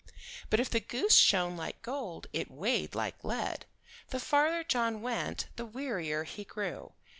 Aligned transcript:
But 0.49 0.59
if 0.59 0.67
the 0.67 0.79
goose 0.79 1.15
shone 1.15 1.55
like 1.55 1.83
gold 1.83 2.25
it 2.33 2.49
weighed 2.49 2.95
like 2.95 3.23
lead. 3.23 3.67
The 4.09 4.19
farther 4.19 4.63
John 4.63 5.03
went 5.03 5.49
the 5.57 5.65
wearier 5.67 6.23
he 6.23 6.43
grew. 6.43 6.93